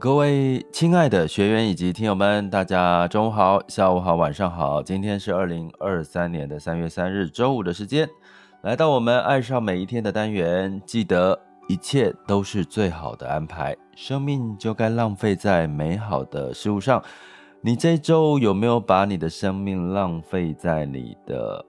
[0.00, 4.82] 各位亲爱的学员以及听友们，大家中午好、下午好、晚上好。
[4.82, 8.08] 今天是二零二三年的三月三日周五的时间，
[8.62, 10.80] 来到我们爱上每一天的单元。
[10.86, 17.02] 记得一切都是最好的安排，生命就该浪费在美好的事物上。
[17.60, 21.62] 你这周有没有把你的生命浪费在你的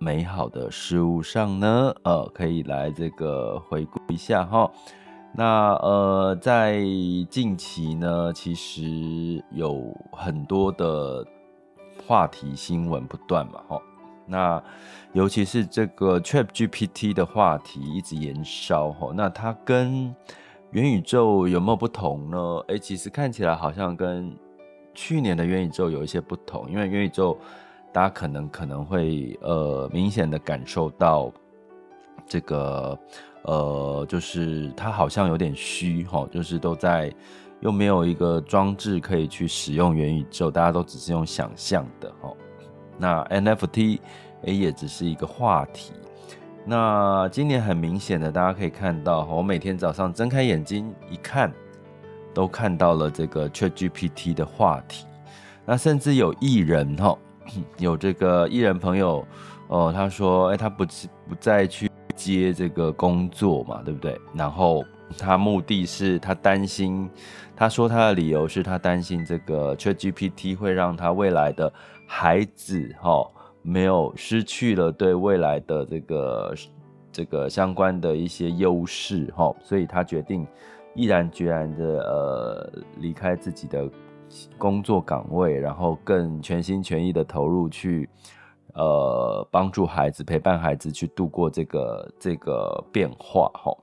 [0.00, 1.94] 美好的事物上呢？
[2.02, 4.68] 呃，可以来这个回顾一下哈。
[5.38, 6.80] 那呃，在
[7.28, 11.22] 近期呢，其实有很多的
[12.06, 13.78] 话题新闻不断嘛，哈。
[14.24, 14.62] 那
[15.12, 19.12] 尤其是这个 ChatGPT 的话题一直延烧，哈。
[19.14, 20.14] 那它跟
[20.70, 22.38] 元宇宙有没有不同呢？
[22.68, 24.34] 诶，其实看起来好像跟
[24.94, 27.36] 去年的元宇宙有一些不同，因为元宇宙
[27.92, 31.30] 大家可能可能会呃明显的感受到
[32.26, 32.98] 这个。
[33.46, 37.12] 呃，就是它好像有点虚哈，就是都在
[37.60, 42.32] 又没有一个装置可以去使用元宇宙，大家都只是用想象的哈。
[42.98, 44.00] 那 NFT
[44.42, 45.92] 也只是一个话题。
[46.64, 51.52] 那今年很明显的，大家可以看到，我每天早上睁开眼睛一看，
[52.34, 55.06] 都看到了这个 ChatGPT 的话题。
[55.64, 57.16] 那甚至有艺人哈，
[57.78, 59.24] 有这个艺人朋友
[59.68, 60.84] 哦，他说，哎，他不
[61.28, 61.88] 不再去。
[62.32, 64.20] 接这个工作嘛，对不对？
[64.34, 64.84] 然后
[65.18, 67.08] 他目的是他担心，
[67.54, 71.72] 他说他的理由是他担心这个 ChatGPT 会让他未来的
[72.06, 73.30] 孩子哈、哦、
[73.62, 76.54] 没有失去了对未来的这个
[77.12, 80.46] 这个相关的一些优势哈、哦，所以他决定
[80.94, 83.88] 毅然决然的呃离开自己的
[84.58, 88.08] 工作岗位，然后更全心全意的投入去。
[88.76, 93.74] 呃，帮助孩子，陪伴孩子去度过这个这个变化哈。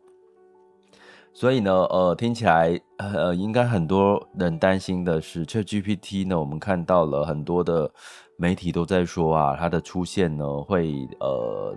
[1.34, 7.92] 所以呢，呃，听起来呃，应该很多人担心的是，ChatGPT 呢，我们看到了很多的
[8.38, 11.76] 媒体都在说啊，它的出现呢，会呃，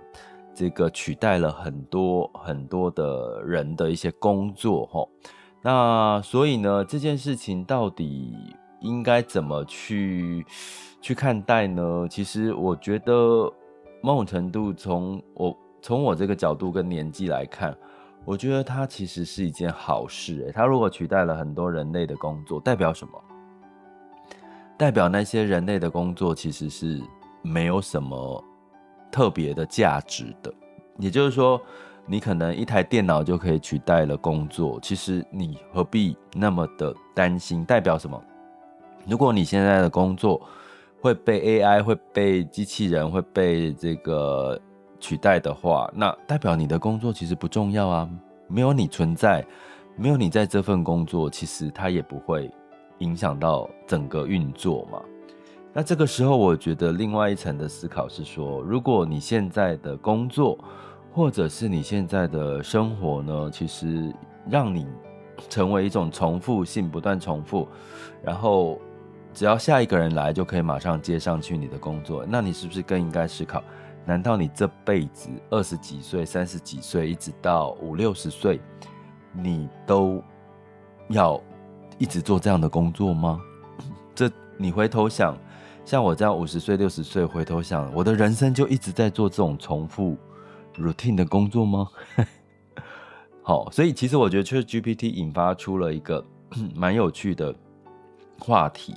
[0.53, 5.07] 这个取代了很多很多的人的一些工作哈。
[5.63, 8.35] 那所以呢，这件事情到底
[8.79, 10.45] 应该怎么去？
[11.01, 12.07] 去看待呢？
[12.09, 13.51] 其实我觉得
[14.01, 17.75] 某种程度，从我从我这个角度跟年纪来看，
[18.25, 20.41] 我觉得它其实是一件好事。
[20.45, 23.11] 诶，它如果取代了很多人类的工作，代表什么？
[24.77, 27.01] 代表那些人类的工作其实是
[27.41, 28.43] 没有什么
[29.09, 30.53] 特别的价值的。
[30.99, 31.59] 也就是说，
[32.05, 37.63] 你可能一台电脑就可以取代了工作，其实你何必那么的担心？
[37.65, 38.21] 代表什么？
[39.07, 40.41] 如果你现在的工作，
[41.07, 44.59] 会被 AI 会被机器人会被这个
[44.99, 48.09] 取代的话，那代表你的工作其实不重要啊。
[48.49, 49.45] 没有你存在，
[49.95, 52.51] 没有你在这份工作，其实它也不会
[52.97, 55.01] 影响到整个运作嘛。
[55.71, 60.59] 那这个时候，我觉得另外一层的思考是说，如果你现在的工作
[61.13, 64.13] 或者是你现在的生活呢，其实
[64.49, 64.85] 让你
[65.47, 67.65] 成为一种重复性，不断重复，
[68.21, 68.77] 然后。
[69.37, 73.61] 只要下一个人来，就可以马上接上去你的工作，那你是不是更应该思考？
[74.03, 78.59] 难道你这辈子二十几岁、三十几岁，一直到五六十岁，
[79.31, 80.23] 你都
[81.09, 81.39] 要
[81.99, 83.39] 一直做这样的工作吗？
[84.15, 84.27] 这
[84.57, 85.37] 你回头想，
[85.85, 90.17] 像我这样五十岁、六十岁，回头想，我的人生就一直在做这种重复
[90.77, 91.87] routine 的工作吗？
[93.43, 96.25] 好，所以其实我觉得，确实 GPT 引发出了一个
[96.73, 97.53] 蛮有趣的。
[98.39, 98.95] 话题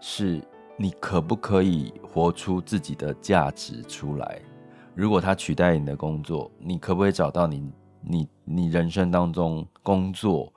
[0.00, 0.40] 是
[0.76, 4.40] 你可不可以活出自己的价值出来？
[4.94, 7.70] 如果他取代你的工作，你可不可以找到你
[8.02, 10.52] 你你人生当中工作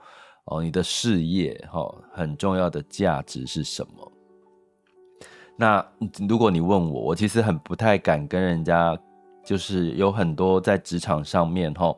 [0.46, 4.12] 哦，你的事业哈很重要的价值是什么？
[5.58, 5.86] 那
[6.28, 8.98] 如果你问我，我其实很不太敢跟人家，
[9.44, 11.96] 就是有很多在职场上面哈。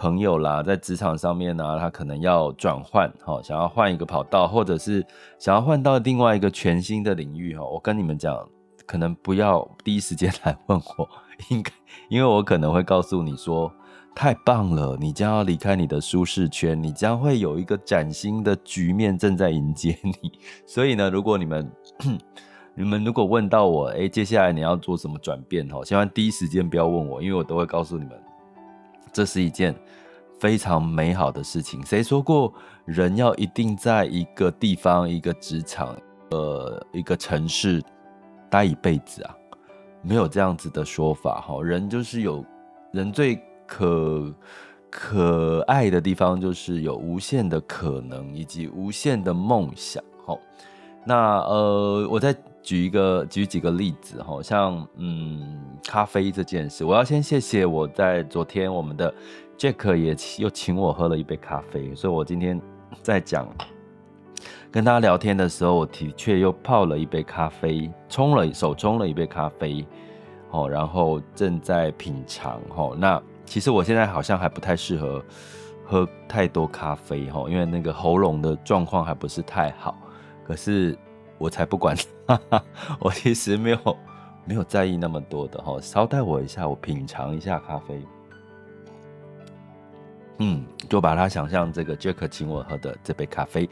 [0.00, 5.04] 朋友啦，在职场上面呢、他可能要转换，哈，想要换一个跑道，或者是
[5.38, 7.62] 想要换到另外一个全新的领域，哈。
[7.62, 8.34] 我跟你们讲，
[8.86, 11.06] 可能不要第一时间来问我，
[11.50, 11.70] 应该，
[12.08, 13.70] 因为我可能会告诉你说，
[14.14, 20.32] 太棒了，你将要离开你的舒适圈，你将会有一个崭新的局面正在迎接你。
[20.64, 21.70] 所以呢，如果你们，
[22.74, 28.18] 你们如果问到我，诶，接下来你要做什么转变，哈，千万第一时间不要问我，因为我都会告诉你们。
[29.12, 29.74] 这是一件
[30.38, 31.84] 非常美好的事情。
[31.84, 32.52] 谁说过
[32.84, 35.96] 人要一定在一个地方、一个职场、
[36.30, 37.82] 呃，一个城市
[38.48, 39.36] 待一辈子啊？
[40.02, 41.62] 没有这样子的说法哈。
[41.62, 42.44] 人就是有
[42.92, 44.34] 人最可
[44.90, 50.02] 可爱的地方就是有无限的可能以及无限的梦想。
[50.26, 50.38] 好，
[51.04, 59.12] 那呃，我在举一个举几个例子，哈像嗯，咖啡这件事，我要先谢谢我在昨天我们的
[59.58, 62.60] Jack 也又请我喝了一杯咖啡，所以我今天
[63.02, 63.48] 在讲
[64.70, 69.84] 跟大家聊天的时候，我的确又泡了一杯咖啡，冲了手冲了一杯咖啡，
[70.50, 73.22] 哦，然后正在品尝，好，那。
[73.46, 75.24] 其实我现在好像还不太适合
[75.84, 79.98] 喝太多咖啡哈，因为那个喉咙的状况还不是太好。
[80.44, 80.96] 可是
[81.40, 81.96] 我才不管，
[82.26, 82.64] 哈哈，
[82.98, 83.96] 我其实没有
[84.44, 85.80] 没有在意那么多的哈。
[85.80, 87.98] 稍待我一下，我品尝一下咖啡。
[90.36, 93.68] 嗯，就把它想象这个 Jack 请我喝的这杯咖啡，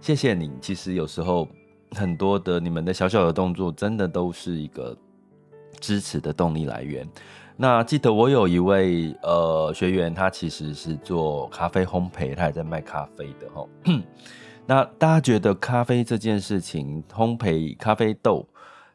[0.00, 0.50] 谢谢你。
[0.62, 1.46] 其实有时候
[1.92, 4.96] 很多的你们的小小的动作，真的都是一个
[5.78, 7.06] 支持的动力来源。
[7.54, 13.66] 那记得我有一位呃学员，他其实是做咖啡烘焙，他也在卖咖啡的哈。
[14.70, 18.46] 那大家觉得咖啡这件事情，烘焙咖啡豆，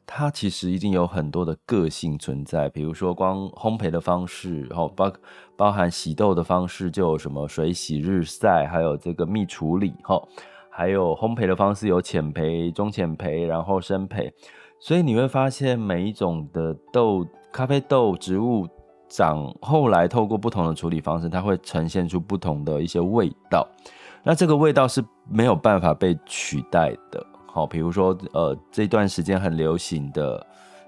[0.07, 2.69] 它其实一定有很多的个性存在。
[2.69, 5.12] 比如说，光烘焙的方式，然后包
[5.57, 10.18] 包含洗豆的方式，就有什么水洗、日晒，还有这个蜜处理哈，
[10.69, 14.31] 还有烘焙的方式有浅焙、中浅焙，然后深焙。
[14.80, 17.28] 所以你会发现每一种的豆。
[17.51, 18.66] 咖啡豆植物
[19.10, 23.68] 长后来透过不同的处理方式，它会呈现出不同的一些味道。
[24.25, 27.24] 那这个味道是没有办法被取代的。
[27.45, 30.44] 好，比如说呃这段时间很流行的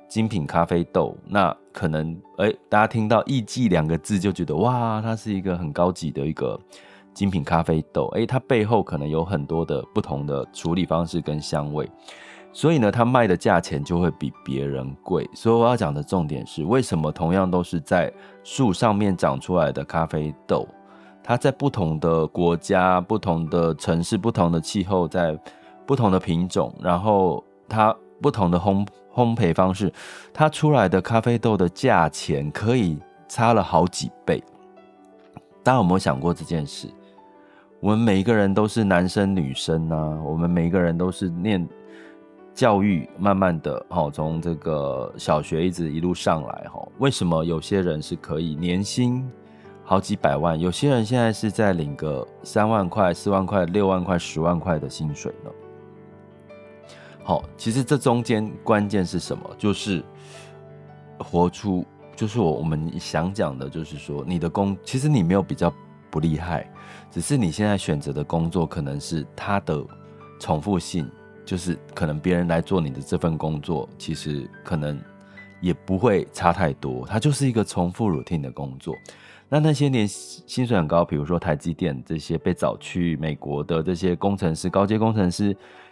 [0.10, 6.60] 精品咖啡豆，那可能哎、大家听到艺妓两个字就觉得哇，它是一个很高级的一个
[7.14, 8.12] 精品咖啡豆。
[8.16, 11.88] 哎、它背后可能有很多的不同的处理方式跟香味。
[12.52, 15.30] 所以呢，它卖的价钱就会比别人贵。
[15.36, 18.12] 所以我要讲的重点是，为什么同样都是在
[18.44, 20.68] 树上面长出来的咖啡豆，
[21.28, 25.38] 它在不同的国家、不同的城市、不同的气候，在
[25.86, 29.92] 不同的品种，然后它不同的烘烘焙方式，
[30.34, 32.98] 它出来的咖啡豆的价钱可以
[33.28, 34.42] 差了好几倍。
[35.64, 36.88] 大家有没有想过这件事？
[37.82, 41.68] 我们每一个人都是男生女生啊，我们每一个人都是念。
[42.54, 49.30] 教育慢慢的，哈，从这个小学一直一路上来，哈，为什么有些人是可以年薪
[49.90, 55.50] 好几百万，有些人现在是在领个三万块、四万块、六万块、十万块的薪水呢？
[57.24, 59.50] 好，其实这中间关键是什么？
[59.58, 60.04] 就是
[61.20, 61.86] 活出，
[62.18, 65.74] 就是我我们想讲的，就是说你的工，其实你没有比较
[66.10, 66.70] 不厉害，
[67.10, 69.82] 只是你现在选择的工作可能是它的
[70.38, 71.10] 重复性。
[71.46, 75.02] 就是可能别人来做你的这份工作，其实可能
[75.62, 78.94] 也不会差太多，它就是一个重复 routine 的工作。
[79.50, 85.46] 那那些年薪水很高，比如说台积电这些被找去美国的这些工程师、高阶工程师，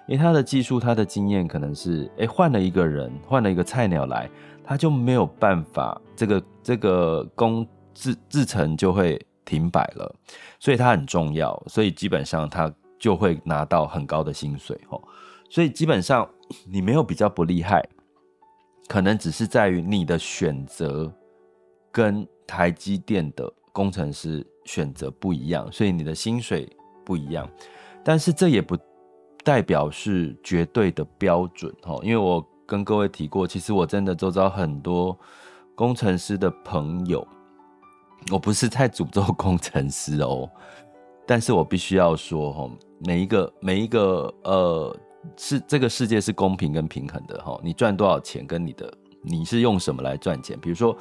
[0.08, 4.30] 因为他的技术、他的经验可能是，诶，换了一个人，换了一个菜鸟来，
[4.64, 10.14] 他就没有办法，这个这个工制制程就会停摆了，
[10.60, 12.70] 所以他很重要，所以基本上他
[13.00, 15.02] 就会拿到很高的薪水，哦。
[15.50, 16.28] 所以基本上
[16.70, 17.88] 你没有比较不厉害，
[18.90, 21.10] 可能只是在于你的选择
[21.90, 26.68] 跟台积电的工程师选择不一样，所以你的薪水
[27.04, 27.50] 不一样。
[28.04, 28.78] 但是这也不
[29.44, 35.18] 代表是绝对的标准哈，因为我跟各位提过，其实我真的周遭很多
[35.76, 37.28] 工程师的朋友，
[38.32, 40.50] 我不是在诅咒工程师哦，
[41.26, 44.96] 但是我必须要说哈，每一个每一个呃。
[45.38, 50.56] 是这个世界是公平跟平衡的哈，你赚多少钱跟你的你是用什么来赚钱？
[50.60, 50.96] 比如说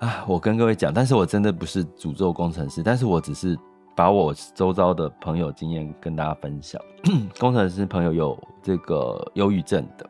[0.00, 3.56] 啊，我跟各位讲，但是我真的不是诅咒工程师，但是我只是
[3.94, 6.80] 把我周遭的朋友经验跟大家分享。
[7.38, 10.08] 工程师朋友有这个忧郁症的，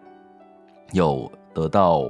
[0.93, 2.09] 有得到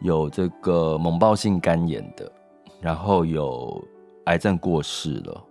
[0.00, 2.32] 有这个猛暴性肝炎的，
[2.80, 3.82] 然后有
[4.24, 5.44] 癌症过世了，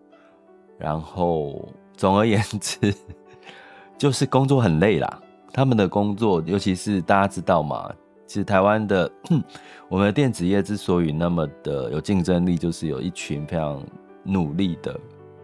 [0.79, 2.93] 然后总而言之。
[3.99, 5.21] 就是工作很累啦，
[5.53, 7.93] 他们的工作，尤其是大家知道嘛，
[8.31, 9.11] 其实台湾的
[9.89, 13.83] 我们的电子业之所以那么的有竞争力，就是有一群非常
[14.23, 14.97] 努力的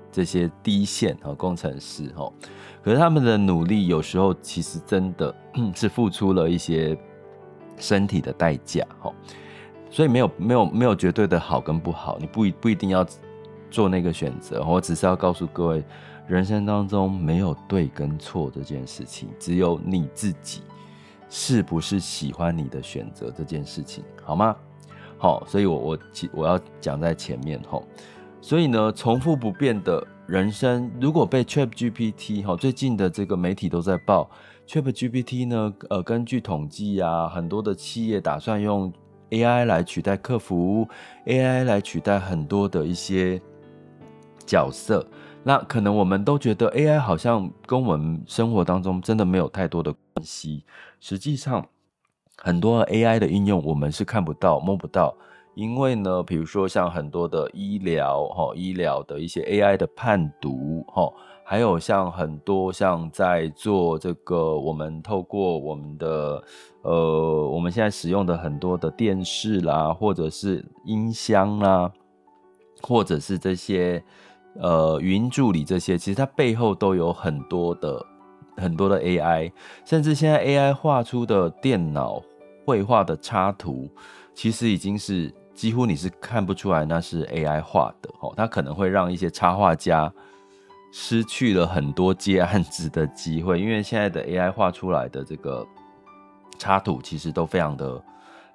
[0.09, 2.31] 这些低线和工程师哈。
[2.81, 5.35] 可是他们的努力有时候其实真的
[5.75, 6.97] 是付出了一些
[7.75, 9.11] 身体的代价哈。
[9.89, 13.05] 所以没有没有没有绝对的好跟不好，你不一不一定要
[13.69, 14.63] 做那个选择。
[14.63, 15.83] 我只是要告诉各位。
[16.25, 20.61] 人生当中没有对跟错这件事情，只有你自己
[21.29, 24.55] 是不是喜欢你的选择这件事情，好吗？
[25.17, 25.99] 好，所以我我
[26.33, 27.83] 我要讲在前面吼，
[28.39, 34.29] 所以呢，重复不变的人生，如果被 ChatGPT 哈，最近的这个媒体都在报
[34.67, 38.93] ChatGPT 呢，呃，根据统计啊，很多的企业打算用
[39.31, 40.87] AI 来取代客服
[41.25, 43.41] ，AI 来取代很多的一些
[44.45, 45.05] 角色。
[45.43, 50.63] 那可能我们都觉得 AI 好像跟我们生活当中真的没有太多的关系。
[50.99, 51.63] 实际上，
[52.37, 55.15] 很多 AI 的应用我们是看不到、摸不到，
[55.53, 61.11] 因为呢，比如说像很多的医疗哈，医疗的一些 AI 的判读哈，
[61.45, 66.43] 还有像很多像在做这个，我们透过我们的
[66.81, 71.91] 呃，我们现在使用的很多的电视啦，或者是音箱啦，
[72.81, 74.03] 或者是这些。
[74.59, 78.03] 呃，语音助理这些，其实它背后都有很多的
[78.57, 79.51] 很多的 AI，
[79.85, 82.21] 甚至现在 AI 画出的电脑
[82.65, 83.89] 绘画的插图，
[84.33, 88.33] 其实已经是几乎你是看不出来那是 AI 画的哦。
[88.35, 90.11] 它可能会让一些插画家
[90.91, 95.65] 失去了很多接案子的机会，因为现在的 AI 画出来的这个
[96.57, 98.03] 插图其实都非常的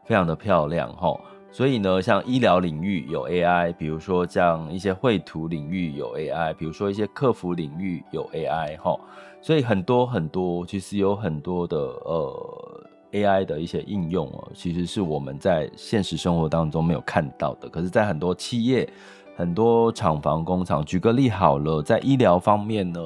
[0.05, 1.21] 非常的漂亮哦。
[1.53, 8.99] 所以呢，像医疗领域有 AI，比如说像一些绘图领域有 AI，比如说一些客服领域有 AI，哈，
[9.43, 18.89] 所以很多很多，其实有很多的呃 AI 的一些应用哦，其实是我们在现实生活当中没有看到的，可是，在很多企业、
[19.37, 22.99] 很多厂房、工厂，举个例好了，在医疗方面呢，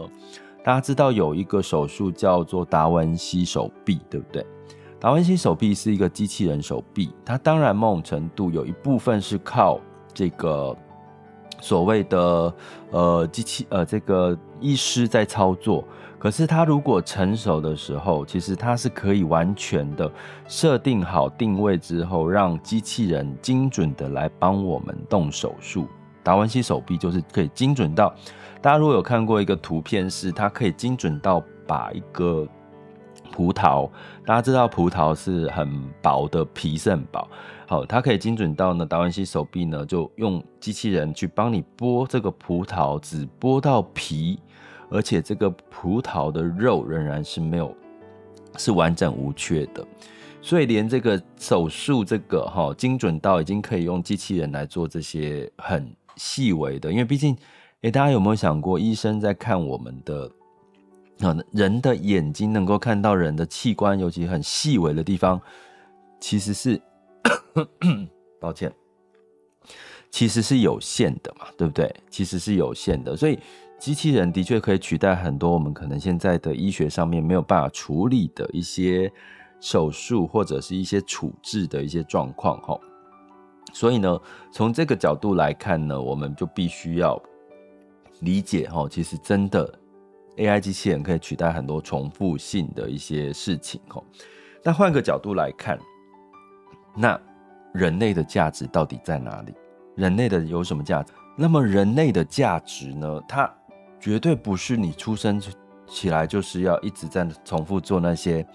[0.63, 4.47] 大家知道有一个手术叫做达文西手臂，对不对？
[4.99, 9.79] 达文西手臂是一个机器人手臂，它当然某种程度有一部分是靠
[10.15, 10.75] 这个
[11.61, 12.55] 所谓的
[12.91, 15.85] 呃机器呃这个医师在操作，
[16.19, 20.11] 可是它如果成熟的时候，其实它是可以完全的
[20.49, 25.87] 设定好定位之后，让机器人精准的来帮我们动手术。
[26.23, 28.13] 达文西手臂就是可以精准到，
[28.63, 32.49] 大家如果有看过一个图片，是它可以精准到把一个。
[33.37, 33.87] 葡萄，
[34.25, 37.29] 大家知道葡萄是很薄的，皮是很薄。
[37.69, 44.39] 好，它可以精准到呢，达文西手臂呢，就用机器人去帮你剥这个葡萄，只剥到皮，
[44.89, 47.77] 而且这个葡萄的肉仍然是没有，
[48.57, 49.87] 是完整无缺的。
[50.41, 57.37] 所以连这个手术，这个哈精准到已经可以用机器人来做这些很细微的，因为毕竟，
[57.83, 60.31] 诶，大家有没有想过，医生在看我们的？
[61.51, 65.41] 人的眼睛能够看到人的器官，尤其很细微的地方，
[66.21, 66.81] 其实是，
[68.39, 68.71] 抱歉，
[70.11, 71.91] 其实是有限的嘛，对不对？
[72.11, 73.39] 其实是有限的，所以
[73.79, 79.11] 机器人的确可以取代很多我们可能现在的医学上面没有办法处理的一些
[79.59, 82.79] 手术或者是一些处置的一些状况，哈。
[83.73, 84.21] 所以呢，
[84.53, 87.21] 从这个角度来看呢，我们就必须要
[88.21, 89.79] 理解，哈，其实真的。
[90.37, 94.03] AI 机器人可以取代很多重复性的一些事情哦。
[94.63, 95.79] 但换个角度来看，
[96.95, 97.19] 那
[97.73, 99.55] 人类的价值到底在哪里？
[99.95, 101.13] 人类的有什么价值？
[101.37, 103.21] 那么人类的价值呢？
[103.29, 103.51] 它
[104.01, 105.41] 绝对不是你出生
[105.87, 108.47] 起来就是要一直在重复做那些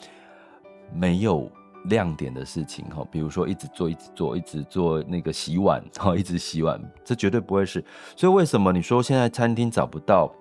[0.93, 1.51] 没有
[1.85, 3.03] 亮点的事情哈。
[3.11, 7.83] 比如说一直做、一直做、一直做那个洗碗哈，一直洗碗，这绝对不会是。
[8.15, 10.31] 所以为什么你说现在餐厅找不到？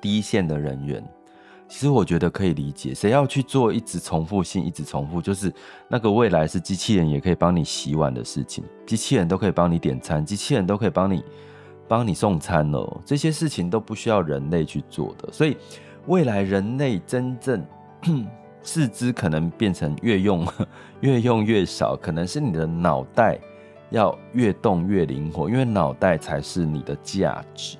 [0.00, 1.02] 第一线的人员，
[1.68, 2.94] 其实我觉得可以理解。
[2.94, 5.52] 谁要去做一直重复性、一直重复，就是
[5.88, 11.24] 那个未来是机器人也可以帮你洗碗的事情，机器人都可以帮你点餐，机器人都可以帮你
[11.88, 13.00] 帮你送餐了。
[13.04, 15.28] 这些事情都不需要人类去做的。
[15.32, 15.56] 所以
[16.06, 17.64] 未来人类真正
[18.62, 20.46] 四肢可能变成越用
[21.00, 23.38] 越用越少，可能是你的脑袋
[23.90, 27.76] 要越动越灵活，因为脑袋才是你的价值。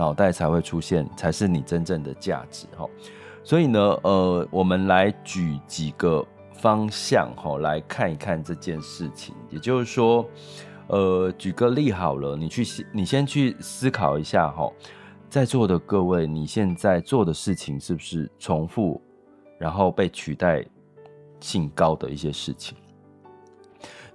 [0.00, 2.88] 脑袋才会出现，才是你真正的价值哈。
[3.44, 9.34] 所以呢，呃，我们来举几个方向哈，来看一看这件事情。
[9.50, 10.24] 也就是说，
[10.86, 14.72] 呃，举个例好了，你去，你先去思考一下哈，
[15.28, 18.98] 在座的各位，你现在做的事情是不是重复，
[19.58, 20.64] 然后被取代
[21.40, 22.74] 性高的一些事情？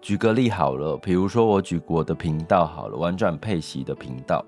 [0.01, 4.43] 举个例好了，比如说我举我的频道好了，玩转配息的频道，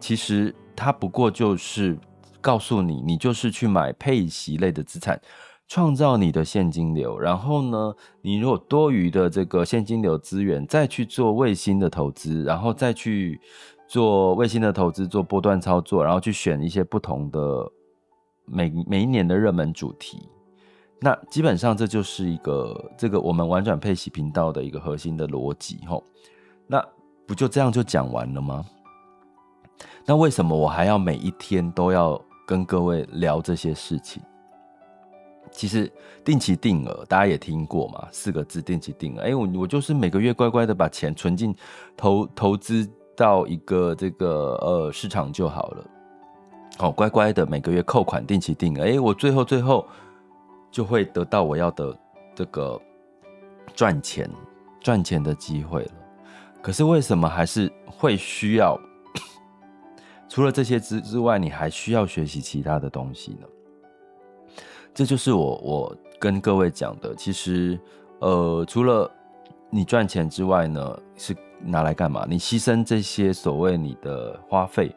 [0.00, 1.96] 其实它不过就是
[2.40, 5.20] 告诉你，你就是去买配息类的资产，
[5.68, 7.18] 创造你的现金流。
[7.18, 13.38] 然后呢，你如果多余的这个现金流资源，再去做卫星的投资，然后再去
[13.86, 17.70] 做卫星的投资，做波段操作，然后去选一些不同的
[18.46, 20.28] 每每一年的热门主题。
[21.02, 26.02] 那基本上这就是一个这个我们玩转配息频道的一个核心的逻辑吼。
[26.66, 26.82] 那
[27.26, 28.64] 不就这样就讲完了吗？
[30.10, 34.20] 那为什么我还要每一天都要跟各位聊这些事情？
[35.52, 35.88] 其实
[36.24, 39.20] 定期定额大家也听过嘛，四个字定期定额。
[39.20, 41.54] 哎，我我就是每个月乖乖的把钱存进
[41.96, 45.84] 投投资到一个这个呃市场就好了。
[46.80, 49.86] 哦，乖乖的每个月扣款定期定额，哎，我最后最后
[50.72, 51.96] 就会得到我要的
[52.34, 52.76] 这个
[53.76, 54.28] 赚钱
[54.80, 55.92] 赚钱的机会了。
[56.60, 58.76] 可是为什么还是会需要？
[60.30, 63.46] 除了这些之之外，你还需要学习其他的东西呢？
[64.94, 67.12] 这就是我我跟各位讲的。
[67.16, 67.78] 其实，
[68.20, 69.10] 呃，除了
[69.70, 72.24] 你赚钱之外呢，是拿来干嘛？
[72.30, 74.94] 你牺牲这些所谓你的花费，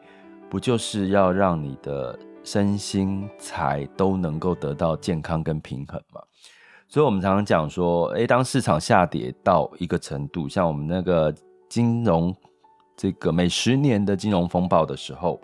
[0.48, 6.20] 不就是要让你的身心财都能够得到健康跟平衡吗？
[6.88, 11.34] 所以，我们常常讲说，诶，当市场下跌到一个程度，像我们那个
[11.68, 12.32] 金融
[12.96, 15.40] 这个每十年的金融风暴的时候。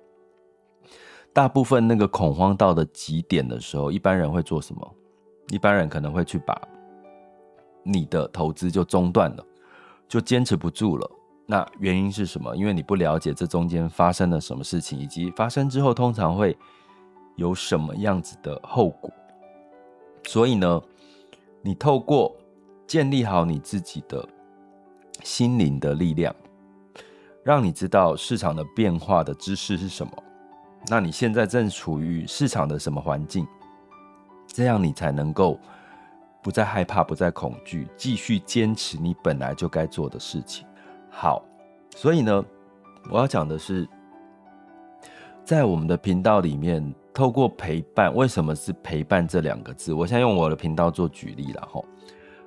[1.33, 4.95] 大部分那个恐慌到的极点的时候，一般人会做什么？
[5.51, 6.61] 一般人可能会去把
[7.85, 9.47] 你的投资就中断了，
[10.09, 11.11] 就坚持不住了。
[11.47, 12.57] 那原因是什么？
[12.57, 16.59] 因为你不了解这中间发生了什么事情，以及发生之后通常会
[17.37, 19.09] 有什么样子的后果。
[20.25, 20.83] 所以呢，
[21.63, 22.37] 你透过
[22.89, 24.29] 建立好你自己的
[25.23, 26.35] 心灵的力量，
[27.43, 30.13] 让你知道市场的变化的知识是什么。
[30.89, 33.47] 那你现在正处于市场的什么环境？
[34.47, 35.59] 这样你才能够
[36.43, 40.67] 不再害怕，不再恐惧，继续坚持你本来就该做的事情。
[41.09, 41.45] 好，
[41.95, 42.45] 所以呢，
[43.11, 43.89] 我要讲的是，
[45.45, 49.93] 在我们的频道里面，透过陪伴，为什么是陪伴这两个字？
[49.93, 51.81] 我现在用我的频道做举例了哈。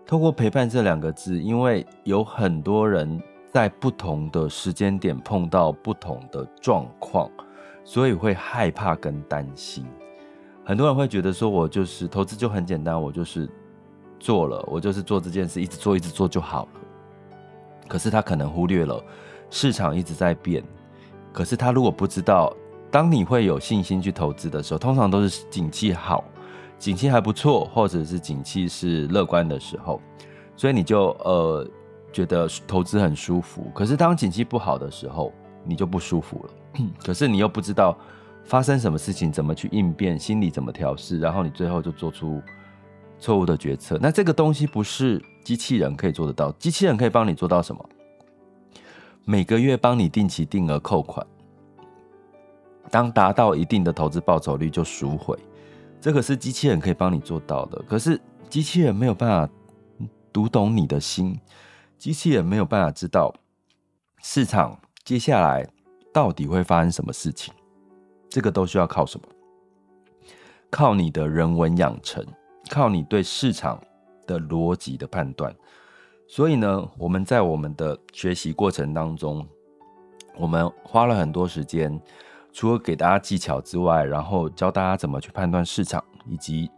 [0.05, 3.21] 透过陪伴这两个字，因为有很多人
[3.54, 7.30] 在不同的时间点碰到不同的状况。
[7.86, 9.86] 所以会害怕跟担心，
[10.63, 13.46] 很多人会觉得说，我就是投资就很简单，我就是
[14.22, 16.70] 做了，我就是做这件事，一直做一直做就好了。
[17.86, 19.04] 可是他可能忽略了
[19.50, 20.63] 市场一直在变，
[21.34, 22.56] 可是他如果不知道，
[22.89, 26.24] 当你会有信心去投资的时候，通常都是景气好，
[26.80, 30.00] 景气还不错，或者是景气是乐观的时候，
[30.56, 31.68] 所以你就呃
[32.13, 33.69] 觉得投资很舒服。
[33.73, 35.34] 可是当景气不好的时候，
[35.65, 36.86] 你就不舒服了。
[37.04, 37.97] 可是你又不知道
[38.45, 42.41] 发生什么事情，怎么去应变，心理怎么调试，然后你最后就做出
[43.19, 43.97] 错误的决策。
[44.02, 47.89] 那这个东西不是机器人可以做得到，机器人可以帮你做到什么？
[49.26, 51.26] 每个月帮你定期定额扣款，
[52.91, 55.38] 当达到一定的投资报酬率就赎回，
[56.02, 57.82] 这个是机器人可以帮你做到的。
[57.88, 59.54] 可是机器人没有办法
[60.34, 61.39] 读懂你的心，
[62.04, 63.34] 机器人没有办法知道
[64.22, 65.66] 市场接下来。
[66.12, 67.54] 到底会发生什么事情？
[68.30, 69.26] 这个都需要靠什么？
[70.70, 72.22] 靠你的人文养成，
[72.70, 73.82] 靠你对市场
[74.28, 75.56] 的逻辑的判断。
[76.28, 79.48] 所以呢，我们在我们的学习过程当中，
[80.36, 81.98] 我们花了很多时间，
[82.52, 86.70] 除了给大家技巧之外，然后教大家怎么去判断市场，以及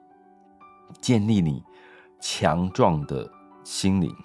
[1.01, 1.63] 建立你
[2.21, 3.27] 强壮的
[3.63, 4.15] 心灵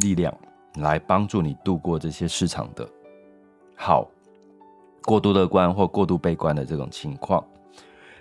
[0.00, 0.36] 力量，
[0.76, 2.88] 来帮助你度过这些市场的
[3.76, 4.08] 好。
[5.04, 7.42] 过度乐观或过度悲观的这种情况，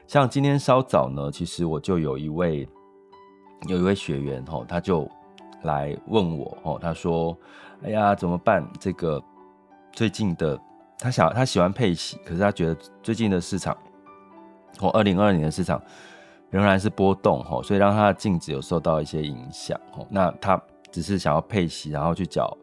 [0.06, 2.66] 像今天稍早呢，其实我就有一位
[3.68, 5.10] 有一位学员吼，他就
[5.64, 7.38] 来问我吼，他说
[7.84, 8.66] ：“哎呀，怎么办？
[8.80, 9.22] 这个
[9.92, 10.58] 最近的
[10.98, 13.76] 他想他喜欢配息，可是他觉得最近的市场
[14.80, 15.82] 或二零二二年的市场
[16.52, 20.08] 仍然是波动吼，所以让他的净值有受到一些影响吼。
[20.10, 22.58] 那他只是想要配息，然后去缴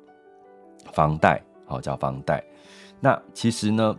[0.93, 2.43] 房贷，好缴房贷。
[3.01, 3.97] 那其实呢？”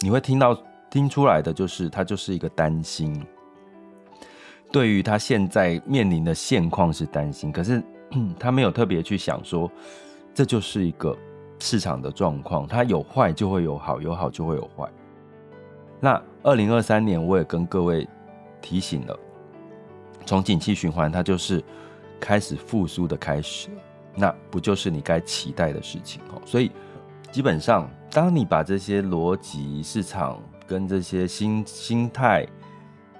[0.00, 0.54] 你会听到
[0.90, 3.26] 听出来的就是，他就是一个担心，
[4.70, 7.82] 对于他现在面临的现况是担心，可是
[8.38, 9.72] 他没有特别去想说，
[10.34, 11.16] 这就是一个
[11.58, 14.86] 市场的状况，它有坏就会有好，有好就会有坏。
[15.98, 18.06] 那二零二三年我也跟各位
[18.60, 19.18] 提醒了，
[20.26, 21.64] 从景气循环它就是
[22.20, 23.68] 开始复苏的开始，
[24.14, 26.40] 那不就是你该期待的事情哦？
[26.44, 26.70] 所以
[27.30, 27.88] 基本上。
[28.08, 32.46] 当你把这些逻辑、市场跟这些心心态、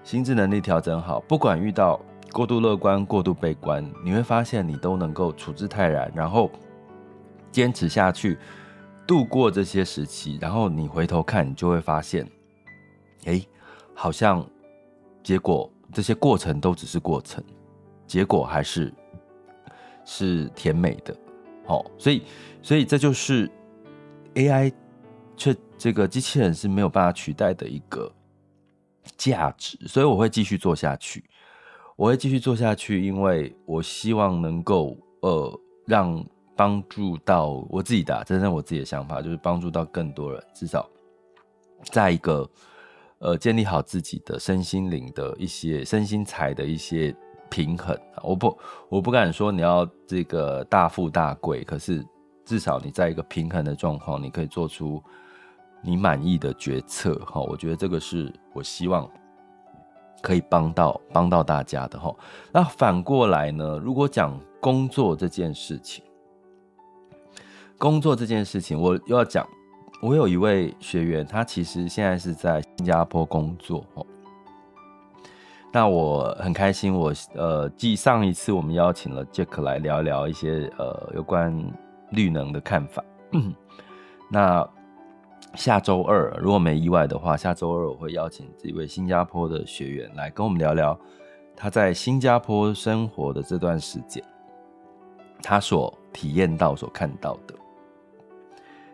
[0.03, 2.01] 心智能力调整好，不管遇到
[2.33, 6.51] 过度乐观、过度悲观，你会发现你都能够处之泰然，然后
[7.53, 8.39] 坚持下去，
[9.07, 10.39] 度过这些时期。
[10.41, 12.27] 然后你回头看，你就会发现，
[13.27, 13.45] 哎，
[13.93, 14.49] 好像
[15.23, 17.45] 结果这些过程都只是过程，
[18.07, 18.93] 结果还是
[20.05, 21.17] 是甜美的。
[21.65, 22.23] 好，所以，
[22.63, 23.51] 所以这就是。
[24.37, 24.71] AI
[25.35, 28.13] 却这个机器人是没有办法取代的一个
[29.17, 31.25] 价值，所以我会继续做下去。
[31.97, 36.23] 我会继续做下去，因为我希望能够呃让
[36.55, 40.87] 帮助到我自己的，真正我自己的想法就是帮助到更多人，至少
[41.85, 42.47] 在一个
[43.21, 47.17] 呃建立好自己的身心灵的一些身心财的一些
[47.51, 47.99] 平衡。
[48.23, 52.05] 我不我不敢说你要这个大富大贵，可是
[52.45, 55.03] 至少你在一个平衡的状况，你可以做出
[55.83, 57.15] 你满意的决策。
[57.27, 59.11] 哈，我觉得这个是我希望。
[60.23, 62.13] 可以帮到帮到大家的哈。
[62.51, 63.79] 那反过来呢？
[63.79, 66.03] 如果讲工作这件事情，
[67.79, 69.47] 工作这件事情，我又要讲，
[70.01, 74.06] 我有一位学员，他其实现在是在新加坡工作哦。
[75.77, 81.55] 那我很开心，我呃，继上一次我们邀请了 Jack 来聊一聊一些呃有关
[82.13, 83.05] 绿能的看法。
[84.33, 84.67] 那
[85.53, 90.99] 下周二，如果没意外的话，下周二我会邀请这位新加坡的学员来跟我们聊聊
[91.55, 94.25] 他在新加坡生活的这段时间，
[95.43, 97.55] 他所体验到、所看到的。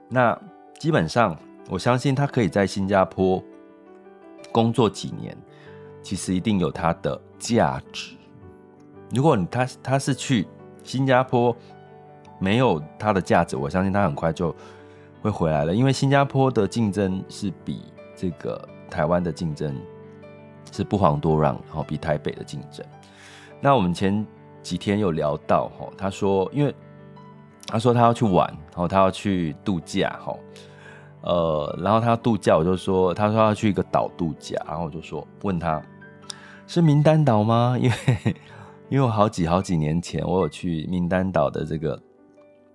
[0.08, 0.36] 那
[0.80, 1.38] 基本上，
[1.70, 3.40] 我相信他可以在新加坡
[4.50, 5.38] 工作几年，
[6.02, 8.14] 其实一定有它的价值。
[9.10, 10.46] 如果你他他是去
[10.82, 11.56] 新加坡
[12.38, 14.54] 没有他的价值，我相信他很快就。
[15.22, 17.84] 会回来了，因为新加坡的竞争是比
[18.16, 18.60] 这个
[18.90, 19.72] 台湾的竞争
[20.72, 22.84] 是不遑多让，然后比台北的竞争。
[23.60, 24.26] 那我们前
[24.64, 26.74] 几天有聊到，哈，他说，因为
[27.68, 30.36] 他说他要去玩，然后他要去度假，哈，
[31.20, 35.80] 呃，然后他要度假，我就说，他说要去一个岛度假，然后我就说，问他
[36.66, 37.76] 是名单岛吗？
[37.80, 37.96] 因为
[38.88, 42.00] 因为我好几好几年前我有去名单岛的这个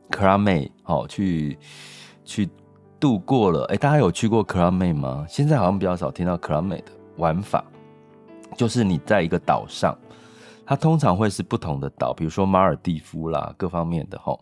[0.10, 1.58] 克拉妹，好去。
[2.30, 2.50] 去
[3.00, 5.26] 度过了，哎、大家有去过 Club Med 吗？
[5.30, 7.64] 现在好像比较少听到 Club Med 的玩法，
[8.58, 9.98] 就是你在一个岛上，
[10.66, 14.38] 它通常会是不同的岛，比如说马尔地夫啦，各方面的齁，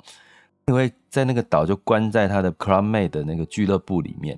[0.65, 4.36] 因为在那个岛就关在它的 Club Med 的那个俱乐部里面。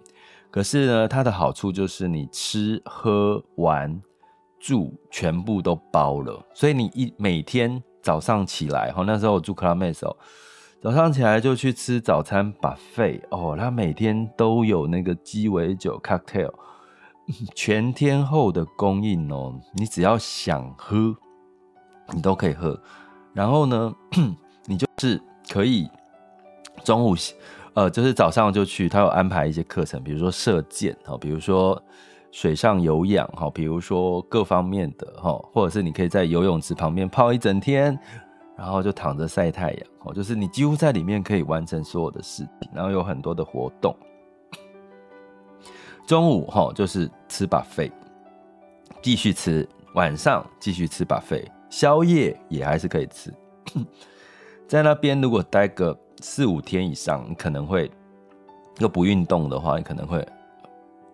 [0.51, 4.01] 可是呢，它的好处就是你吃喝玩
[4.59, 10.15] 住全部都包了，所以你一每天早上起来，齁，那时候我住 Club Med 的时候。
[10.79, 16.53] 早上起来就去吃早餐 buffet 哦，他每天都有那个鸡尾酒 cocktail，
[17.55, 21.15] 全天候的供应哦，你只要想喝，
[22.13, 22.79] 你都可以喝。
[23.33, 23.91] 然后呢，
[24.65, 25.89] 你就是可以
[26.83, 27.15] 中午，
[27.73, 31.81] 呃，就是早上就去，他有安排一些课程，比如说射箭哦，比如说
[32.37, 37.97] 水上有氧哈，比如说各方面的哈，或者是你可以在游泳池旁边泡一整天。
[38.55, 43.95] 然后就躺着晒太阳，哦，就是你几乎在里面可以完成所有的事情，然后有很多的活动。
[46.07, 47.91] 中午哈就是吃把肺
[48.99, 53.31] 继续吃，晚上继续吃把肺宵夜也还是可以吃。
[54.67, 57.91] 在那边如果待个四五天以上，你可能会
[58.79, 60.27] 又不运动的话，你可能会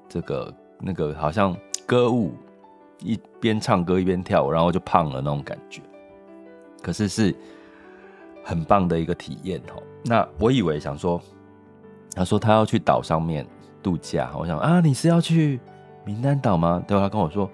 [0.07, 0.53] 这个
[0.86, 2.34] 那个好像歌舞，
[3.00, 5.82] 一边唱歌一边跳舞，然后就胖了那种感觉。
[6.82, 7.34] 可是是
[8.43, 9.82] 很棒的一个体验哦。
[10.04, 11.22] 那我以为想说，
[12.13, 13.48] 他说他要去岛上面
[13.82, 15.60] 度假，我想啊，你是要去
[16.04, 16.84] 名单岛吗？
[16.86, 17.50] 对，他跟我说，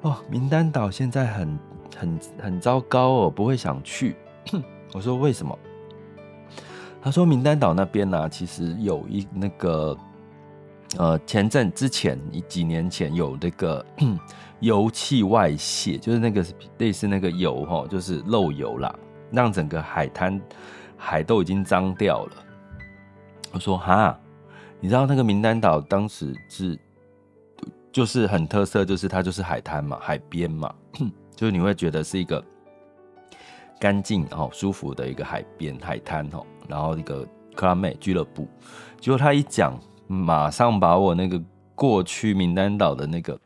[0.00, 1.58] 哦，名单岛现在很
[1.94, 4.16] 很很糟糕哦，不会想去。
[4.94, 5.58] 我说为什么？
[7.02, 9.96] 他说名单岛那边呢、啊，其实有一那个
[10.98, 13.84] 呃，前阵之前几年前有那个。
[14.60, 16.44] 油气外泄，就是那个
[16.76, 18.94] 类似那个油哈，就是漏油啦，
[19.30, 20.38] 让整个海滩
[20.98, 22.32] 海都已经脏掉了。
[23.52, 24.20] 我说哈，
[24.78, 26.78] 你知道那个名单岛当时是
[27.90, 30.74] 就是很特色，就是它就是海滩嘛，海边嘛，
[31.34, 32.44] 就是你会觉得是一个
[33.80, 38.46] 干净哦、舒服的一个海边海滩哦，然后一个克拉妹俱乐部。
[39.00, 39.80] 结果他一讲，
[40.12, 41.40] 马上把我那个
[41.74, 43.38] 过去名单岛的那个。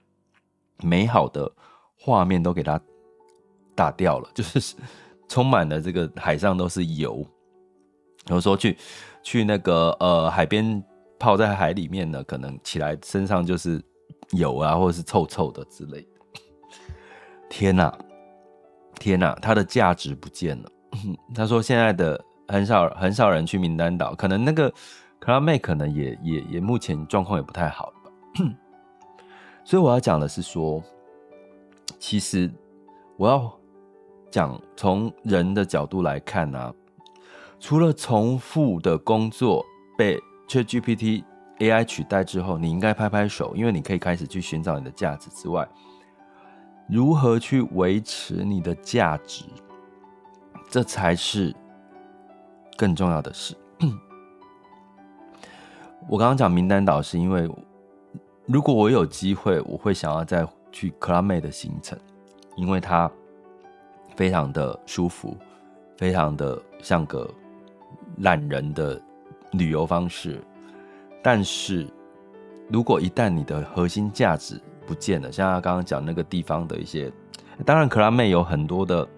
[0.82, 1.50] 美好的
[1.96, 2.78] 画面都给它
[3.76, 4.74] 打掉了， 就是
[5.28, 7.24] 充满了这个海上都是油。
[8.26, 8.76] 有时候去
[9.22, 10.82] 去那个呃海边
[11.16, 13.80] 泡在海里面呢，可能起来身上就是
[14.32, 16.08] 油啊，或者是臭臭的之类的。
[17.48, 17.96] 天哪，
[18.98, 20.68] 天哪，它的价值不见了。
[21.32, 24.70] 他说现在的很少很少人去名单岛，可能那个
[25.24, 28.10] Club Med 可能也也也目前状况也不太好吧。
[29.64, 30.82] 所以我要讲的是说，
[31.98, 32.52] 其实
[33.16, 33.58] 我要
[34.30, 36.74] 讲从人的角度来看呢、啊，
[37.58, 39.64] 除了重复的工作
[39.96, 41.24] 被 ChatGPT
[41.58, 45.66] AI 取代之后，你应该拍拍手，因为你可以开始去寻找你的价值之外，
[46.86, 49.46] 如何去维持你的价值，
[50.68, 51.56] 这才是
[52.76, 53.56] 更重要的事。
[56.06, 57.50] 我刚刚讲名单岛，是因为
[58.44, 61.98] 如果我有机会，我会想要再去克拉妹的行程，
[62.56, 63.10] 因为它
[64.14, 65.34] 非常的舒服，
[65.96, 67.28] 非常的像个
[68.18, 69.00] 懒人的
[69.52, 70.38] 旅游方式。
[71.22, 71.88] 但是，
[72.68, 77.10] 如果一旦你的核心价值不见了，像他刚刚讲那个地方的一些，
[77.64, 79.08] 当然克拉妹有很多的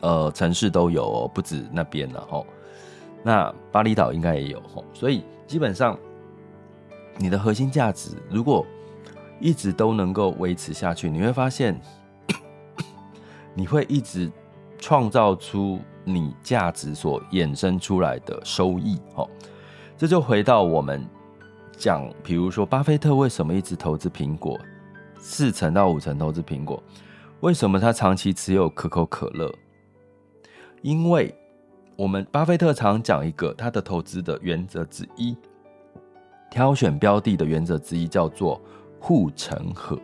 [0.00, 2.46] 呃城市都有哦，不止那边了哦。
[3.24, 5.24] 那巴厘岛应该也有吼，所以。
[5.52, 5.98] 基本上，
[7.18, 8.64] 你的核心价值如果
[9.38, 11.78] 一直都能够维持下去，你会发现，
[13.54, 14.32] 你会一直
[14.78, 18.98] 创造出你价值所衍生出来的收益。
[19.14, 19.28] 哦，
[19.98, 21.06] 这就回到我们
[21.76, 24.58] 讲，比如说巴菲特为什么一直投资苹果，
[25.18, 26.82] 四成到五成投资苹果，
[27.40, 29.54] 为什么他长期持有可口可乐？
[30.80, 31.38] 因为。
[31.96, 35.36] 我们巴菲特常讲一个他的投资的原则之一，
[36.50, 38.60] 挑选标的的原则之一叫做
[38.98, 39.98] 护城河。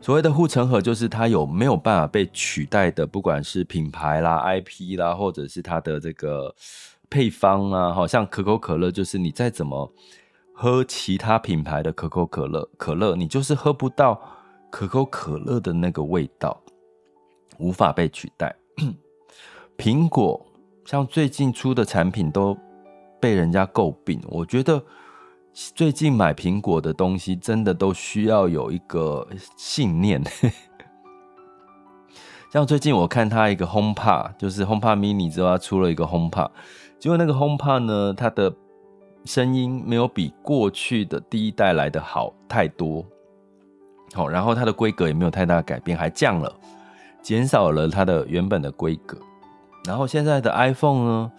[0.00, 6.52] 所谓的护城河，就是它有没有办法被取代的，不管是品牌啦、IP 啦，或者是它的这个
[7.08, 9.92] 配方啊，好像可口可乐，就是你再怎么
[10.52, 14.20] 喝其他品牌的可口可乐，可乐你就是喝不到
[14.70, 16.60] 可口可乐的那个味道，
[17.58, 18.56] 无法被取代。
[19.82, 20.40] 苹果
[20.84, 22.56] 像最近出的产品都
[23.20, 24.80] 被人家诟病，我觉得
[25.74, 30.22] 最近买苹果的东西真的都需要有一个信念。
[32.52, 36.50] 像最近我看它一个 HomePod，就是 HomePod Mini 之后，它出了一个 HomePod，
[37.00, 38.54] 结果那个 HomePod 呢，它的
[39.24, 43.04] 声音没有比过去的第一代来的好太多。
[44.14, 46.54] 好，然后它的规格也没有太大改变，还降了，
[47.20, 49.18] 减少了它的原本的规格。
[49.84, 51.32] 然后现在的 iPhone 呢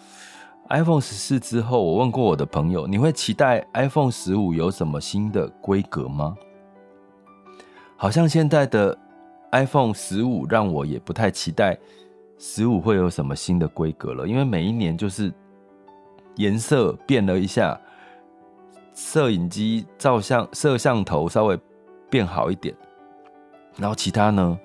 [0.69, 6.36] ？iPhone 十四之后，我问过我的朋友，你会期待 iPhone 十五有什么新的规格吗？
[7.95, 8.97] 好像现在的
[9.51, 11.77] iPhone 十五让我也不太期待
[12.38, 15.32] 十五会有什么新的规格了，因为每一年就是
[16.36, 17.79] 颜色变了一下，
[18.93, 21.58] 摄影机照相摄像头稍微
[22.10, 22.75] 变好一点，
[23.77, 24.60] 然后其他呢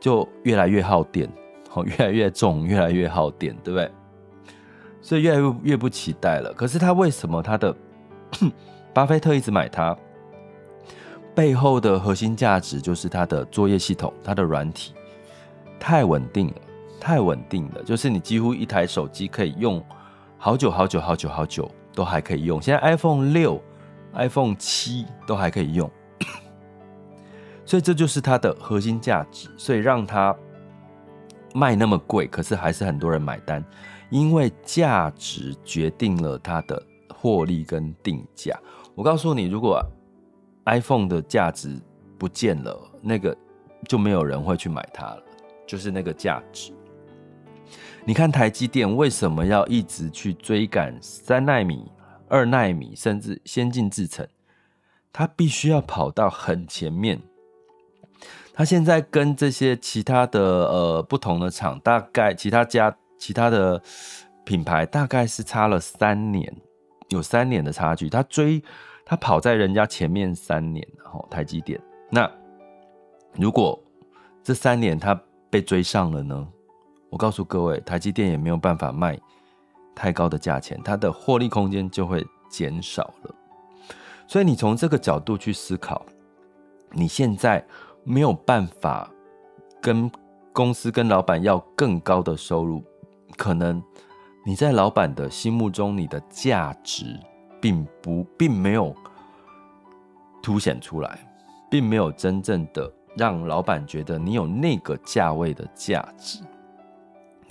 [0.00, 1.30] 就越来越耗电。
[1.72, 3.90] 哦，越来越重，越来越耗电，对不对？
[5.00, 6.52] 所以越来越越不期待了。
[6.52, 7.74] 可是他为什么他的
[8.92, 9.96] 巴菲特一直买它？
[11.34, 14.92] 背后的核心价值就是它的作业系统，它的软体
[15.78, 16.54] 太稳定了，
[17.00, 17.82] 太稳定了。
[17.84, 19.82] 就是你几乎一台手机可以用
[20.36, 22.60] 好久好久好久好久都还可以用。
[22.60, 23.62] 现在 iPhone 六、
[24.14, 25.88] iPhone 七都还可以用，
[27.64, 29.48] 所以这就是它的核心价值。
[29.56, 30.36] 所以让它。
[31.54, 33.64] 卖那么贵，可是还是很多人买单，
[34.10, 36.82] 因为价值决定了它的
[37.14, 38.58] 获利跟定价。
[38.94, 39.84] 我告诉你，如果
[40.66, 41.80] iPhone 的价值
[42.18, 43.36] 不见了，那个
[43.88, 45.22] 就没有人会去买它了，
[45.66, 46.72] 就是那个价值。
[48.04, 51.90] 你看台积电为什么要一直去追赶三纳米、
[52.28, 54.26] 二纳米，甚至先进制程？
[55.12, 57.20] 它必须要跑到很前面。
[58.60, 63.82] 他现在跟这些其他的呃不同的厂，大概其他家其他的
[64.44, 66.54] 品牌大概是差了三年，
[67.08, 68.10] 有三年的差距。
[68.10, 68.62] 他追
[69.06, 71.80] 他跑在人家前面三年，然后台积电。
[72.10, 72.30] 那
[73.32, 73.82] 如果
[74.44, 75.18] 这三年他
[75.48, 76.46] 被追上了呢？
[77.08, 79.18] 我告诉各位，台积电也没有办法卖
[79.94, 83.34] 太高的价钱，它的获利空间就会减少了。
[84.28, 86.04] 所以你从这个角度去思考，
[86.90, 87.64] 你现在。
[88.04, 89.10] 没有办法
[89.80, 90.10] 跟
[90.52, 92.82] 公司跟老板要更高的收入，
[93.36, 93.82] 可能
[94.44, 97.18] 你在老板的心目中，你的价值
[97.60, 98.94] 并不并没有
[100.42, 101.18] 凸显出来，
[101.70, 106.40] 并没有真正的让老板觉得你有那个价位的价值。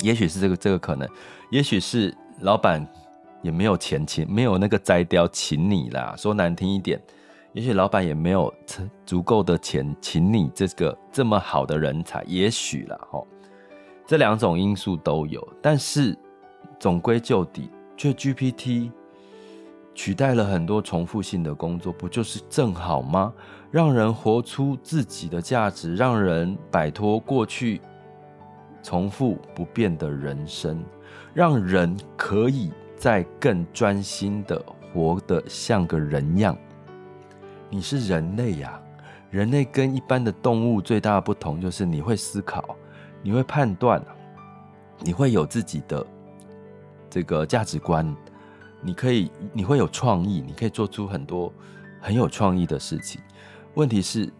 [0.01, 1.07] 也许是这个这个可能，
[1.51, 2.85] 也许是老板
[3.41, 6.15] 也没有钱请，没有那个摘雕请你啦。
[6.17, 7.01] 说难听一点。
[7.53, 8.53] 也许老板也没有
[9.05, 13.25] 足够的钱请你这个这么好的人才，也许啦齁，
[14.05, 15.45] 这两种因素都有。
[15.61, 16.15] 但是
[16.79, 18.91] 总归就底，却 GPT
[19.95, 23.33] 取代了很多重复性的工作，不就是正好吗？
[23.71, 27.81] 让人活出自己的价值，让人摆脱过去
[28.83, 30.83] 重复不变的人生，
[31.33, 36.55] 让人可以再更专心的活得像个人样。
[37.69, 38.81] 你是人类呀，
[39.29, 42.75] 人类跟一般的动物最大的不同就是你会思考，
[43.21, 44.03] 你会判断，
[44.99, 46.05] 你会有自己的
[47.09, 48.15] 这个价值观，
[48.81, 51.53] 你可以，你会有创意，你可以做出很多
[52.01, 53.21] 很有创意的事情。
[53.75, 54.31] 问题是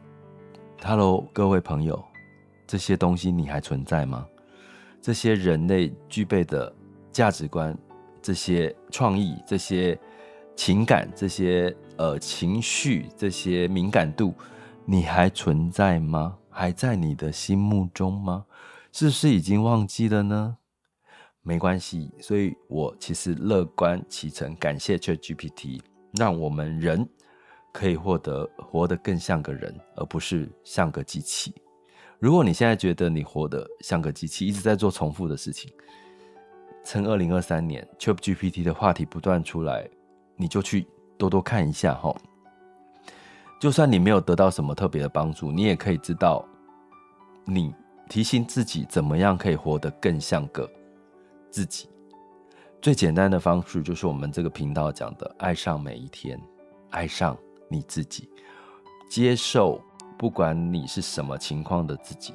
[0.83, 2.03] ，Hello，各位朋友，
[2.65, 4.25] 这些东西你还存在吗？
[5.01, 6.73] 这些人类具备的
[7.11, 7.77] 价值观、
[8.21, 9.97] 这些创意、这些
[10.59, 14.33] 情感、这些呃情绪、这些敏感度，
[14.83, 16.37] 你还存在吗？
[16.49, 18.45] 还在你的心目中吗？
[18.91, 20.57] 是不是已经忘记了呢？
[21.43, 25.79] 没关系，所以我其实乐观其成，感谢 ChatGPT，
[26.11, 27.07] 让我们人
[27.71, 31.55] 可以获得活得更像个人，而不是像个机器。
[32.19, 35.71] 如果你现在觉得你活得像个机器，一直在做重复的事情，
[36.83, 39.89] 趁二零二三年 ChatGPT 的话题不断出来，
[40.39, 42.15] 你就去多多看一下哈。
[43.59, 46.45] 就算你没有得到什么特别的帮助，你也可以知道，
[47.43, 47.75] 你
[48.07, 50.67] 提醒自己怎么样可以活得更像个
[51.51, 51.89] 自己。
[52.81, 56.39] 最简单的方式就是我们这个频道讲的：爱上每一天，
[56.91, 58.29] 爱上你自己，
[59.09, 59.79] 接受。
[60.17, 62.33] 不管你是什么情况的自己，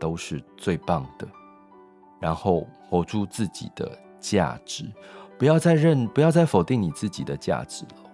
[0.00, 1.28] 都是最棒的。
[2.18, 4.84] 然后活出自己的价值，
[5.40, 8.10] 不要再认，不要再否定你自己的价值了。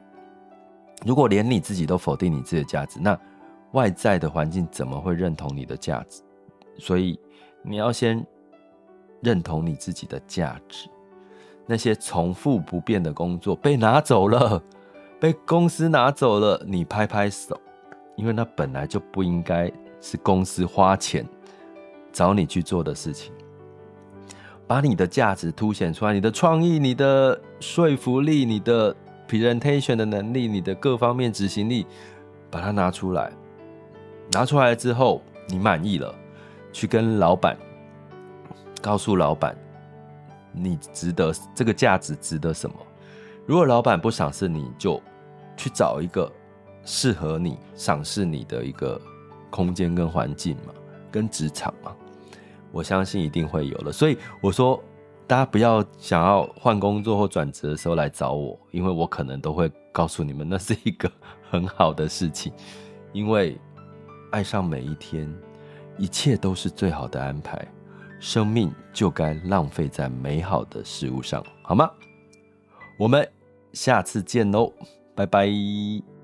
[1.04, 3.18] 如果连你自己都否定你自己的价值，那
[3.72, 6.22] 外在的环境怎么会认同你的价值？
[6.78, 7.18] 所以
[7.64, 8.24] 你要先
[9.22, 10.88] 认同你自己的价值。
[11.66, 14.62] 那些重复不变的工作被拿走了，
[15.18, 17.60] 被公司拿走了，你拍拍手。
[18.14, 19.68] 因为那本来就不应该
[20.00, 21.26] 是公司花钱
[22.12, 23.32] 找你去做的事情，
[24.66, 28.94] 把你的价值凸显出来，你的创意、你的说服力、你的
[29.28, 31.86] presentation 的能力、你的各方面执行力，
[32.50, 33.32] 把它拿出来。
[34.32, 36.14] 拿出来之后，你满意了，
[36.72, 37.56] 去跟老板
[38.82, 39.56] 告诉老板，
[40.52, 42.76] 你值得这个价值，值得什么？
[43.46, 45.00] 如果老板不赏识你，就
[45.56, 46.30] 去找一个。
[46.88, 49.00] 适合你、赏识你的一个
[49.50, 50.72] 空间跟环境嘛，
[51.10, 51.92] 跟职场嘛，
[52.72, 53.92] 我相信一定会有了。
[53.92, 54.82] 所以我说，
[55.26, 61.10] 大家不要想要换工作或转职的时候来找我，因为我可能都会告诉你们，那是一个
[61.50, 62.52] 很好的事情。
[63.12, 63.58] 因为
[64.30, 65.32] 爱上每一天，
[65.96, 67.66] 一切都是最好的安排。
[68.18, 71.90] 生命就该浪费在美好的事物上，好吗？
[72.98, 73.28] 我们
[73.74, 74.72] 下次见喽，
[75.14, 76.15] 拜拜。